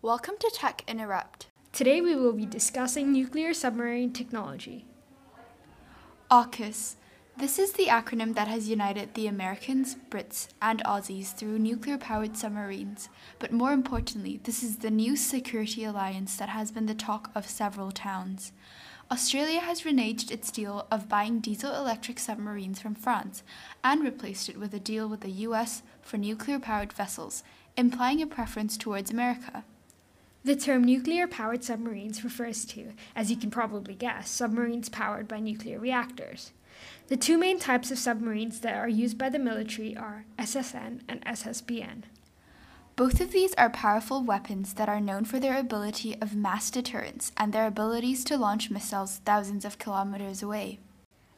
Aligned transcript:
Welcome 0.00 0.36
to 0.38 0.50
Tech 0.54 0.84
Interrupt. 0.86 1.48
Today 1.72 2.00
we 2.00 2.14
will 2.14 2.32
be 2.32 2.46
discussing 2.46 3.10
nuclear 3.10 3.52
submarine 3.52 4.12
technology. 4.12 4.86
AUKUS. 6.30 6.94
This 7.36 7.58
is 7.58 7.72
the 7.72 7.86
acronym 7.86 8.36
that 8.36 8.46
has 8.46 8.68
united 8.68 9.14
the 9.14 9.26
Americans, 9.26 9.96
Brits, 10.08 10.46
and 10.62 10.84
Aussies 10.84 11.34
through 11.34 11.58
nuclear 11.58 11.98
powered 11.98 12.36
submarines. 12.36 13.08
But 13.40 13.50
more 13.50 13.72
importantly, 13.72 14.38
this 14.44 14.62
is 14.62 14.76
the 14.76 14.90
new 14.90 15.16
security 15.16 15.82
alliance 15.82 16.36
that 16.36 16.50
has 16.50 16.70
been 16.70 16.86
the 16.86 16.94
talk 16.94 17.32
of 17.34 17.48
several 17.48 17.90
towns. 17.90 18.52
Australia 19.10 19.60
has 19.60 19.82
reneged 19.82 20.30
its 20.30 20.50
deal 20.50 20.86
of 20.90 21.08
buying 21.08 21.40
diesel 21.40 21.74
electric 21.74 22.18
submarines 22.18 22.78
from 22.78 22.94
France 22.94 23.42
and 23.82 24.02
replaced 24.04 24.50
it 24.50 24.60
with 24.60 24.74
a 24.74 24.78
deal 24.78 25.08
with 25.08 25.20
the 25.20 25.30
US 25.46 25.82
for 26.02 26.18
nuclear 26.18 26.58
powered 26.58 26.92
vessels, 26.92 27.42
implying 27.74 28.20
a 28.20 28.26
preference 28.26 28.76
towards 28.76 29.10
America. 29.10 29.64
The 30.44 30.56
term 30.56 30.84
nuclear 30.84 31.26
powered 31.26 31.64
submarines 31.64 32.22
refers 32.22 32.66
to, 32.66 32.92
as 33.16 33.30
you 33.30 33.36
can 33.38 33.50
probably 33.50 33.94
guess, 33.94 34.30
submarines 34.30 34.90
powered 34.90 35.26
by 35.26 35.40
nuclear 35.40 35.78
reactors. 35.78 36.52
The 37.06 37.16
two 37.16 37.38
main 37.38 37.58
types 37.58 37.90
of 37.90 37.98
submarines 37.98 38.60
that 38.60 38.76
are 38.76 38.88
used 38.88 39.16
by 39.16 39.30
the 39.30 39.38
military 39.38 39.96
are 39.96 40.26
SSN 40.38 41.00
and 41.08 41.24
SSBN. 41.24 42.02
Both 42.98 43.20
of 43.20 43.30
these 43.30 43.54
are 43.54 43.70
powerful 43.70 44.24
weapons 44.24 44.74
that 44.74 44.88
are 44.88 45.00
known 45.00 45.24
for 45.24 45.38
their 45.38 45.56
ability 45.56 46.16
of 46.20 46.34
mass 46.34 46.68
deterrence 46.68 47.30
and 47.36 47.52
their 47.52 47.68
abilities 47.68 48.24
to 48.24 48.36
launch 48.36 48.72
missiles 48.72 49.20
thousands 49.24 49.64
of 49.64 49.78
kilometers 49.78 50.42
away. 50.42 50.80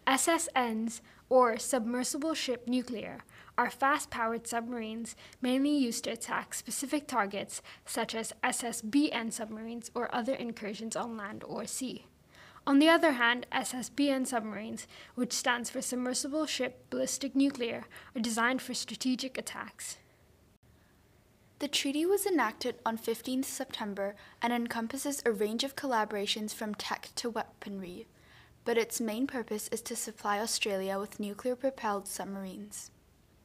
SSNs, 0.07 1.03
or 1.29 1.59
submersible 1.59 2.33
ship 2.33 2.67
nuclear, 2.67 3.19
are 3.59 3.69
fast 3.69 4.09
powered 4.09 4.47
submarines 4.47 5.15
mainly 5.43 5.77
used 5.77 6.05
to 6.05 6.13
attack 6.13 6.55
specific 6.55 7.07
targets 7.07 7.61
such 7.85 8.15
as 8.15 8.33
SSBN 8.43 9.31
submarines 9.31 9.91
or 9.95 10.15
other 10.15 10.33
incursions 10.33 10.97
on 10.97 11.19
land 11.19 11.45
or 11.47 11.67
sea. 11.67 12.07
On 12.67 12.79
the 12.79 12.89
other 12.89 13.13
hand, 13.13 13.47
SSBN 13.53 14.27
submarines, 14.27 14.87
which 15.15 15.35
stands 15.35 15.69
for 15.69 15.83
Submersible 15.83 16.47
Ship 16.47 16.83
Ballistic 16.89 17.37
Nuclear, 17.37 17.85
are 18.17 18.23
designed 18.23 18.63
for 18.63 18.73
strategic 18.73 19.37
attacks. 19.37 19.99
The 21.61 21.69
treaty 21.69 22.07
was 22.07 22.25
enacted 22.25 22.77
on 22.87 22.97
15 22.97 23.43
September 23.43 24.15
and 24.41 24.51
encompasses 24.51 25.23
a 25.27 25.31
range 25.31 25.63
of 25.63 25.77
collaborations 25.77 26.55
from 26.55 26.75
tech 26.75 27.11
to 27.17 27.29
weaponry, 27.29 28.07
but 28.65 28.79
its 28.79 28.99
main 28.99 29.27
purpose 29.27 29.69
is 29.69 29.83
to 29.83 29.95
supply 29.95 30.39
Australia 30.39 30.99
with 30.99 31.21
nuclear 31.21 31.55
propelled 31.55 32.09
submarines. 32.09 32.91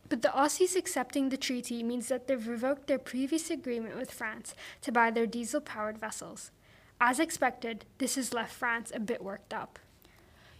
But 0.07 0.21
the 0.21 0.29
Aussies 0.29 0.77
accepting 0.77 1.27
the 1.27 1.35
treaty 1.35 1.83
means 1.83 2.07
that 2.07 2.27
they've 2.27 2.47
revoked 2.47 2.87
their 2.87 2.99
previous 2.99 3.49
agreement 3.49 3.97
with 3.97 4.11
France 4.11 4.55
to 4.83 4.93
buy 4.93 5.11
their 5.11 5.27
diesel 5.27 5.59
powered 5.59 5.97
vessels. 5.97 6.51
As 7.01 7.19
expected, 7.19 7.83
this 7.97 8.15
has 8.15 8.33
left 8.33 8.53
France 8.53 8.93
a 8.95 8.99
bit 9.01 9.21
worked 9.21 9.53
up. 9.53 9.77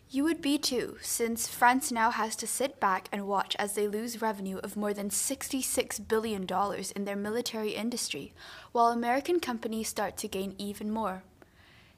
You 0.09 0.23
would 0.23 0.39
be 0.39 0.59
too, 0.59 0.97
since 1.01 1.47
France 1.47 1.91
now 1.91 2.11
has 2.11 2.35
to 2.37 2.47
sit 2.47 2.79
back 2.79 3.09
and 3.11 3.27
watch 3.27 3.55
as 3.57 3.73
they 3.73 3.87
lose 3.87 4.21
revenue 4.21 4.59
of 4.59 4.77
more 4.77 4.93
than 4.93 5.09
$66 5.09 6.07
billion 6.07 6.47
in 6.95 7.05
their 7.05 7.15
military 7.15 7.71
industry, 7.71 8.33
while 8.71 8.87
American 8.87 9.39
companies 9.39 9.89
start 9.89 10.15
to 10.17 10.27
gain 10.27 10.53
even 10.59 10.91
more. 10.91 11.23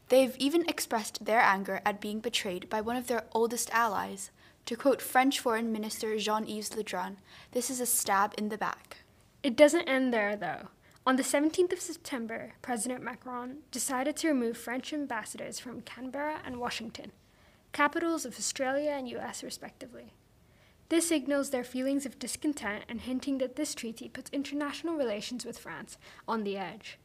They've 0.07 0.35
even 0.37 0.67
expressed 0.69 1.25
their 1.25 1.41
anger 1.41 1.81
at 1.85 1.99
being 1.99 2.21
betrayed 2.21 2.69
by 2.69 2.79
one 2.79 2.95
of 2.95 3.07
their 3.07 3.25
oldest 3.33 3.69
allies. 3.71 4.31
To 4.67 4.77
quote 4.77 5.01
French 5.01 5.39
Foreign 5.39 5.71
Minister 5.73 6.17
Jean 6.17 6.45
Yves 6.47 6.75
Le 6.77 6.83
Drian, 6.83 7.17
this 7.51 7.69
is 7.69 7.81
a 7.81 7.85
stab 7.85 8.33
in 8.37 8.47
the 8.47 8.57
back. 8.57 8.99
It 9.43 9.57
doesn't 9.57 9.87
end 9.87 10.13
there, 10.13 10.37
though. 10.37 10.69
On 11.05 11.17
the 11.17 11.23
17th 11.23 11.73
of 11.73 11.81
September, 11.81 12.53
President 12.61 13.03
Macron 13.03 13.59
decided 13.69 14.15
to 14.17 14.29
remove 14.29 14.57
French 14.57 14.93
ambassadors 14.93 15.59
from 15.59 15.81
Canberra 15.81 16.39
and 16.45 16.57
Washington 16.57 17.11
capitals 17.77 18.25
of 18.25 18.39
Australia 18.39 18.89
and 18.89 19.07
US, 19.07 19.43
respectively. 19.43 20.11
This 20.89 21.09
signals 21.09 21.51
their 21.51 21.63
feelings 21.63 22.07
of 22.07 22.17
discontent 22.17 22.83
and 22.89 23.01
hinting 23.01 23.37
that 23.37 23.55
this 23.55 23.75
treaty 23.75 24.09
puts 24.09 24.31
international 24.33 24.95
relations 24.95 25.45
with 25.45 25.59
France 25.59 25.99
on 26.27 26.43
the 26.43 26.57
edge. 26.57 26.97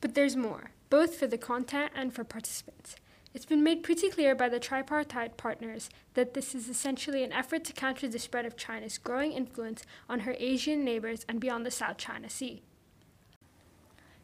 But 0.00 0.14
there's 0.14 0.36
more, 0.36 0.70
both 0.88 1.16
for 1.16 1.26
the 1.26 1.36
content 1.36 1.90
and 1.96 2.14
for 2.14 2.22
participants. 2.22 2.94
It's 3.34 3.44
been 3.44 3.64
made 3.64 3.82
pretty 3.82 4.08
clear 4.08 4.36
by 4.36 4.48
the 4.48 4.60
tripartite 4.60 5.36
partners 5.36 5.90
that 6.14 6.34
this 6.34 6.54
is 6.54 6.68
essentially 6.68 7.24
an 7.24 7.32
effort 7.32 7.64
to 7.64 7.72
counter 7.72 8.06
the 8.06 8.20
spread 8.20 8.46
of 8.46 8.56
China's 8.56 8.98
growing 8.98 9.32
influence 9.32 9.82
on 10.08 10.20
her 10.20 10.36
Asian 10.38 10.84
neighbors 10.84 11.26
and 11.28 11.40
beyond 11.40 11.66
the 11.66 11.72
South 11.72 11.96
China 11.96 12.30
Sea. 12.30 12.62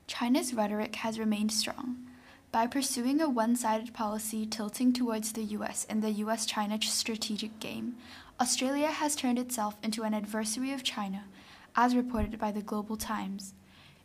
China's 0.06 0.54
rhetoric 0.54 0.94
has 0.96 1.18
remained 1.18 1.50
strong. 1.50 2.07
By 2.50 2.66
pursuing 2.66 3.20
a 3.20 3.28
one 3.28 3.56
sided 3.56 3.92
policy 3.92 4.46
tilting 4.46 4.94
towards 4.94 5.32
the 5.32 5.42
US 5.42 5.84
in 5.84 6.00
the 6.00 6.10
US 6.24 6.46
China 6.46 6.80
strategic 6.80 7.60
game, 7.60 7.96
Australia 8.40 8.88
has 8.88 9.14
turned 9.14 9.38
itself 9.38 9.76
into 9.82 10.02
an 10.02 10.14
adversary 10.14 10.72
of 10.72 10.82
China, 10.82 11.24
as 11.76 11.94
reported 11.94 12.38
by 12.38 12.50
the 12.50 12.62
Global 12.62 12.96
Times. 12.96 13.52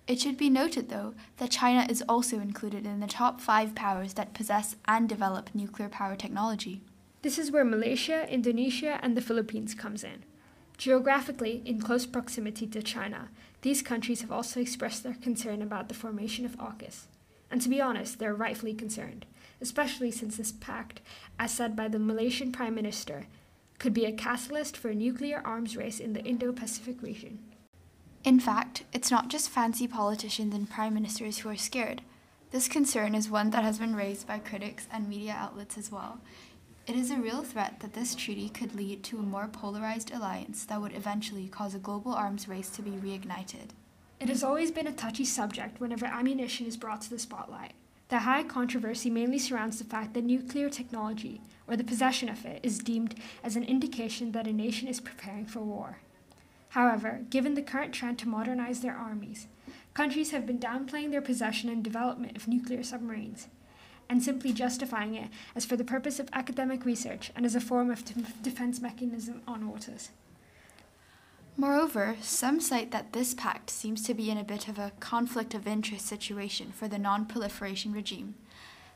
It 0.08 0.20
should 0.20 0.36
be 0.36 0.50
noted, 0.50 0.90
though, 0.90 1.14
that 1.38 1.52
China 1.52 1.88
is 1.90 2.04
also 2.09 2.40
included 2.40 2.86
in 2.86 3.00
the 3.00 3.08
top 3.08 3.40
five 3.40 3.76
powers 3.76 4.16
that 4.16 4.34
possess 4.34 4.75
and 4.86 5.08
develop 5.08 5.56
nuclear 5.56 5.88
power 5.88 6.18
technology. 6.18 6.81
This 7.22 7.40
is 7.40 7.50
where 7.50 7.64
Malaysia, 7.64 8.30
Indonesia, 8.30 9.00
and 9.02 9.16
the 9.16 9.22
Philippines 9.22 9.74
comes 9.74 10.04
in. 10.04 10.25
Geographically, 10.78 11.62
in 11.64 11.80
close 11.80 12.06
proximity 12.06 12.68
to 12.68 12.81
China, 12.81 13.30
these 13.62 13.81
countries 13.81 14.20
have 14.20 14.34
also 14.34 14.60
expressed 14.60 15.04
their 15.04 15.14
concern 15.14 15.62
about 15.62 15.88
the 15.88 15.96
formation 15.96 16.44
of 16.46 16.58
AUKUS. 16.58 17.06
And 17.53 17.62
to 17.62 17.69
be 17.69 17.80
honest, 17.80 18.18
they're 18.18 18.34
rightfully 18.34 18.74
concerned, 18.74 19.28
especially 19.62 20.09
since 20.09 20.38
this 20.38 20.52
pact, 20.52 21.02
as 21.38 21.52
said 21.52 21.75
by 21.75 21.88
the 21.88 22.00
Malaysian 22.00 22.52
Prime 22.52 22.74
Minister, 22.74 23.28
could 23.78 23.94
be 23.94 24.06
a 24.06 24.12
catalyst 24.12 24.75
for 24.75 24.90
a 24.90 24.96
nuclear 24.96 25.40
arms 25.46 25.78
race 25.78 26.00
in 26.00 26.13
the 26.13 26.24
Indo 26.24 26.52
Pacific 26.52 27.03
region. 27.03 27.38
In 28.24 28.40
fact, 28.40 28.86
it's 28.92 29.12
not 29.12 29.28
just 29.28 29.52
fancy 29.52 29.88
politicians 29.88 30.56
and 30.56 30.68
prime 30.68 30.96
ministers 30.96 31.38
who 31.38 31.50
are 31.50 31.56
scared. 31.56 32.02
This 32.50 32.68
concern 32.68 33.13
is 33.13 33.30
one 33.30 33.52
that 33.52 33.63
has 33.63 33.78
been 33.78 33.96
raised 33.96 34.25
by 34.25 34.40
critics 34.40 34.88
and 34.92 35.08
media 35.08 35.36
outlets 35.38 35.78
as 35.78 35.92
well. 35.92 36.22
It 36.88 36.96
is 36.96 37.12
a 37.12 37.18
real 37.18 37.44
threat 37.44 37.81
that 37.81 37.94
this 37.94 38.16
treaty 38.16 38.50
could 38.50 38.74
lead 38.74 39.03
to 39.03 39.19
a 39.19 39.22
more 39.22 39.47
polarized 39.47 40.12
alliance 40.12 40.66
that 40.66 40.81
would 40.81 40.96
eventually 40.96 41.50
cause 41.50 41.75
a 41.75 41.80
global 41.80 42.16
arms 42.16 42.47
race 42.47 42.72
to 42.72 42.81
be 42.81 42.90
reignited. 42.94 43.69
It 44.23 44.29
has 44.29 44.41
always 44.41 44.72
been 44.72 44.88
a 44.88 44.94
touchy 44.94 45.25
subject 45.25 45.81
whenever 45.81 46.06
ammunition 46.06 46.66
is 46.66 46.78
brought 46.78 47.01
to 47.01 47.09
the 47.09 47.19
spotlight. 47.19 47.73
The 48.07 48.19
high 48.19 48.44
controversy 48.44 49.09
mainly 49.09 49.38
surrounds 49.38 49.79
the 49.79 49.84
fact 49.84 50.13
that 50.13 50.23
nuclear 50.23 50.69
technology, 50.69 51.41
or 51.67 51.75
the 51.75 51.84
possession 51.84 52.29
of 52.29 52.45
it, 52.45 52.62
is 52.63 52.79
deemed 52.79 53.16
as 53.44 53.57
an 53.57 53.66
indication 53.66 54.31
that 54.31 54.47
a 54.47 54.53
nation 54.53 54.88
is 54.88 55.01
preparing 55.01 55.45
for 55.45 55.59
war. 55.59 55.97
However, 56.69 57.25
given 57.29 57.56
the 57.56 57.62
current 57.62 57.94
trend 57.94 58.17
to 58.19 58.29
modernize 58.29 58.79
their 58.79 58.95
armies, 58.95 59.47
countries 59.94 60.31
have 60.31 60.45
been 60.45 60.57
downplaying 60.57 61.12
their 61.12 61.22
possession 61.22 61.69
and 61.69 61.83
development 61.83 62.38
of 62.38 62.47
nuclear 62.47 62.81
submarines, 62.81 63.50
and 64.07 64.23
simply 64.23 64.53
justifying 64.53 65.16
it 65.16 65.31
as 65.53 65.66
for 65.66 65.75
the 65.75 65.83
purpose 65.83 66.17
of 66.17 66.29
academic 66.31 66.85
research 66.85 67.33
and 67.35 67.45
as 67.45 67.56
a 67.56 67.59
form 67.59 67.91
of 67.91 68.06
defense 68.41 68.79
mechanism 68.79 69.41
on 69.45 69.69
waters. 69.69 70.12
Moreover, 71.56 72.16
some 72.19 72.59
cite 72.59 72.90
that 72.91 73.14
this 73.14 73.36
pact 73.36 73.69
seems 73.69 74.02
to 74.03 74.16
be 74.16 74.31
in 74.31 74.40
a 74.40 74.44
bit 74.44 74.68
of 74.68 74.80
a 74.80 74.91
conflict 75.00 75.53
of 75.53 75.68
interest 75.68 76.08
situation 76.08 76.72
for 76.72 76.88
the 76.88 76.97
non 76.97 77.25
proliferation 77.25 77.94
regime. 77.94 78.33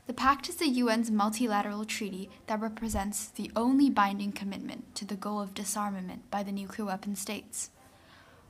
The 0.08 0.12
pact 0.12 0.48
is 0.48 0.56
the 0.56 0.80
UN's 0.80 1.10
multilateral 1.10 1.84
treaty 1.84 2.30
that 2.46 2.60
represents 2.60 3.26
the 3.26 3.52
only 3.54 3.90
binding 3.90 4.32
commitment 4.32 4.94
to 4.96 5.04
the 5.04 5.14
goal 5.14 5.40
of 5.40 5.54
disarmament 5.54 6.30
by 6.30 6.42
the 6.42 6.50
nuclear 6.50 6.86
weapon 6.86 7.14
states. 7.14 7.70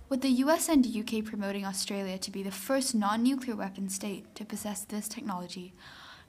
With 0.08 0.22
the 0.22 0.40
US 0.44 0.70
and 0.70 0.86
UK 0.86 1.22
promoting 1.22 1.66
Australia 1.66 2.16
to 2.16 2.30
be 2.30 2.42
the 2.42 2.50
first 2.50 2.94
non 2.94 3.22
nuclear 3.22 3.56
weapon 3.56 3.90
state 3.90 4.34
to 4.36 4.44
possess 4.44 4.84
this 4.84 5.06
technology, 5.06 5.74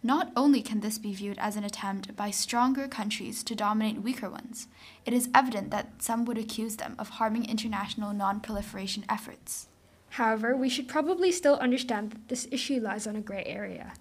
not 0.01 0.31
only 0.35 0.61
can 0.61 0.79
this 0.79 0.97
be 0.97 1.13
viewed 1.13 1.37
as 1.39 1.55
an 1.55 1.63
attempt 1.63 2.15
by 2.15 2.31
stronger 2.31 2.87
countries 2.87 3.43
to 3.43 3.55
dominate 3.55 4.01
weaker 4.01 4.29
ones, 4.29 4.67
it 5.05 5.13
is 5.13 5.29
evident 5.35 5.71
that 5.71 6.01
some 6.01 6.23
would 6.25 6.37
accuse 6.37 6.77
them 6.77 6.95
of 6.97 7.09
harming 7.09 7.49
international 7.49 8.13
non 8.13 8.39
proliferation 8.39 9.03
efforts. 9.09 9.67
However, 10.11 10.55
we 10.55 10.69
should 10.69 10.87
probably 10.87 11.31
still 11.31 11.55
understand 11.57 12.11
that 12.11 12.27
this 12.29 12.47
issue 12.51 12.79
lies 12.79 13.05
on 13.05 13.15
a 13.15 13.21
grey 13.21 13.43
area. 13.45 13.93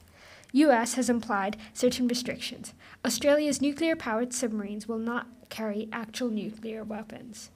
US 0.53 0.95
has 0.95 1.11
implied 1.11 1.57
certain 1.75 2.09
restrictions. 2.09 2.73
Australia's 3.05 3.61
nuclear 3.61 3.97
powered 3.97 4.33
submarines 4.33 4.89
will 4.89 4.99
not 4.99 5.27
carry 5.51 5.89
actual 5.93 6.31
nuclear 6.31 6.85
weapons. 6.85 7.51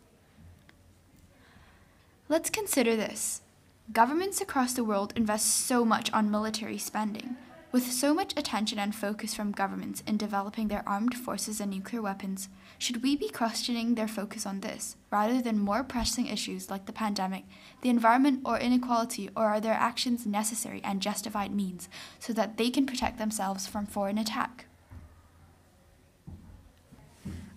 Let's 2.28 2.50
consider 2.50 2.96
this. 2.96 3.42
Governments 3.92 4.40
across 4.40 4.74
the 4.74 4.84
world 4.84 5.12
invest 5.16 5.66
so 5.66 5.84
much 5.84 6.12
on 6.12 6.30
military 6.30 6.78
spending, 6.78 7.36
With 7.72 7.90
so 7.90 8.12
much 8.12 8.34
attention 8.36 8.78
and 8.78 8.94
focus 8.94 9.32
from 9.32 9.50
governments 9.52 10.02
in 10.06 10.18
developing 10.18 10.68
their 10.68 10.86
armed 10.86 11.14
forces 11.14 11.58
and 11.58 11.70
nuclear 11.70 12.02
weapons, 12.02 12.50
should 12.76 13.02
we 13.02 13.16
be 13.16 13.30
questioning 13.30 13.94
their 13.94 14.06
focus 14.06 14.44
on 14.44 14.60
this, 14.60 14.96
rather 15.10 15.40
than 15.40 15.58
more 15.58 15.82
pressing 15.82 16.26
issues 16.26 16.68
like 16.68 16.84
the 16.84 16.92
pandemic, 16.92 17.44
the 17.80 17.88
environment, 17.88 18.40
or 18.44 18.58
inequality, 18.58 19.30
or 19.34 19.46
are 19.46 19.58
their 19.58 19.72
actions 19.72 20.26
necessary 20.26 20.82
and 20.84 21.00
justified 21.00 21.54
means 21.54 21.88
so 22.18 22.34
that 22.34 22.58
they 22.58 22.68
can 22.68 22.84
protect 22.84 23.16
themselves 23.16 23.66
from 23.66 23.86
foreign 23.86 24.18
attack? 24.18 24.66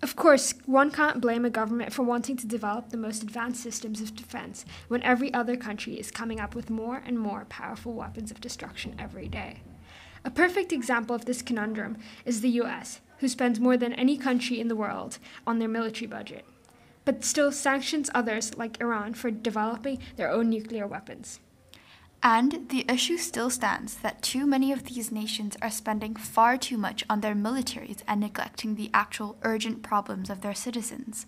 Of 0.01 0.15
course, 0.15 0.53
one 0.65 0.91
can't 0.91 1.19
blame 1.19 1.43
a 1.43 1.49
government 1.49 1.91
for 1.91 2.03
wanting 2.03 2.37
to 2.37 2.47
develop 2.47 2.87
the 2.87 2.95
most 2.95 3.21
advanced 3.21 3.61
systems 3.61 3.99
of 3.99 4.15
defense 4.15 4.63
when 4.87 5.03
every 5.03 5.33
other 5.33 5.57
country 5.57 5.99
is 5.99 6.09
coming 6.09 6.39
up 6.39 6.55
with 6.55 6.69
more 6.69 7.03
and 7.05 7.19
more 7.19 7.45
powerful 7.49 7.91
weapons 7.91 8.31
of 8.31 8.39
destruction 8.39 8.95
every 8.97 9.27
day. 9.27 9.59
A 10.25 10.31
perfect 10.31 10.73
example 10.73 11.15
of 11.15 11.25
this 11.25 11.43
conundrum 11.43 11.97
is 12.25 12.41
the 12.41 12.49
US, 12.61 12.99
who 13.19 13.27
spends 13.27 13.59
more 13.59 13.77
than 13.77 13.93
any 13.93 14.17
country 14.17 14.59
in 14.59 14.69
the 14.69 14.75
world 14.75 15.19
on 15.45 15.59
their 15.59 15.69
military 15.69 16.07
budget, 16.07 16.45
but 17.05 17.23
still 17.23 17.51
sanctions 17.51 18.09
others 18.15 18.57
like 18.57 18.81
Iran 18.81 19.13
for 19.13 19.29
developing 19.29 19.99
their 20.15 20.31
own 20.31 20.49
nuclear 20.49 20.87
weapons. 20.87 21.39
And 22.23 22.69
the 22.69 22.85
issue 22.89 23.17
still 23.17 23.51
stands 23.51 23.97
that 23.97 24.23
too 24.23 24.47
many 24.47 24.71
of 24.71 24.85
these 24.85 25.11
nations 25.11 25.57
are 25.61 25.69
spending 25.69 26.15
far 26.15 26.57
too 26.57 26.77
much 26.77 27.05
on 27.07 27.21
their 27.21 27.35
militaries 27.35 28.01
and 28.07 28.19
neglecting 28.19 28.73
the 28.73 28.89
actual 28.95 29.37
urgent 29.43 29.83
problems 29.83 30.31
of 30.31 30.41
their 30.41 30.55
citizens, 30.55 31.27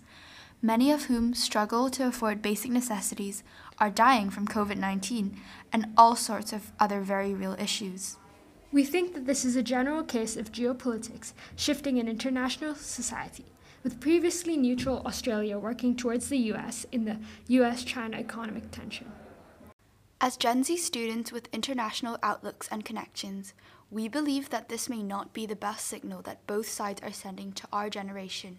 many 0.60 0.90
of 0.90 1.04
whom 1.04 1.34
struggle 1.34 1.88
to 1.90 2.08
afford 2.08 2.42
basic 2.42 2.72
necessities, 2.72 3.44
are 3.78 3.90
dying 3.90 4.28
from 4.28 4.48
COVID 4.48 4.76
19, 4.76 5.40
and 5.72 5.86
all 5.96 6.16
sorts 6.16 6.52
of 6.52 6.72
other 6.80 7.00
very 7.00 7.32
real 7.32 7.54
issues. 7.60 8.16
We 8.70 8.84
think 8.84 9.14
that 9.14 9.24
this 9.24 9.46
is 9.46 9.56
a 9.56 9.62
general 9.62 10.02
case 10.02 10.36
of 10.36 10.52
geopolitics 10.52 11.32
shifting 11.56 11.96
in 11.96 12.06
international 12.06 12.74
society, 12.74 13.46
with 13.82 13.98
previously 13.98 14.58
neutral 14.58 15.02
Australia 15.06 15.58
working 15.58 15.96
towards 15.96 16.28
the 16.28 16.52
US 16.52 16.84
in 16.92 17.06
the 17.06 17.18
US 17.48 17.82
China 17.82 18.18
economic 18.18 18.70
tension. 18.70 19.10
As 20.20 20.36
Gen 20.36 20.64
Z 20.64 20.76
students 20.76 21.32
with 21.32 21.48
international 21.50 22.18
outlooks 22.22 22.68
and 22.70 22.84
connections, 22.84 23.54
we 23.90 24.06
believe 24.06 24.50
that 24.50 24.68
this 24.68 24.88
may 24.88 25.02
not 25.02 25.32
be 25.32 25.46
the 25.46 25.56
best 25.56 25.86
signal 25.86 26.20
that 26.22 26.46
both 26.46 26.68
sides 26.68 27.00
are 27.02 27.12
sending 27.12 27.52
to 27.52 27.68
our 27.72 27.88
generation. 27.88 28.58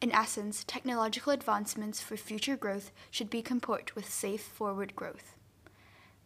In 0.00 0.10
essence, 0.10 0.64
technological 0.66 1.32
advancements 1.32 2.00
for 2.00 2.16
future 2.16 2.56
growth 2.56 2.90
should 3.12 3.30
be 3.30 3.42
comport 3.42 3.94
with 3.94 4.10
safe 4.10 4.42
forward 4.42 4.96
growth. 4.96 5.36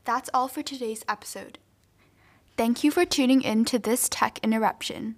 That's 0.04 0.30
all 0.32 0.48
for 0.48 0.62
today's 0.62 1.04
episode. 1.06 1.58
Thank 2.56 2.84
you 2.84 2.92
for 2.92 3.04
tuning 3.04 3.42
in 3.42 3.64
to 3.64 3.80
this 3.80 4.08
tech 4.08 4.38
interruption. 4.44 5.16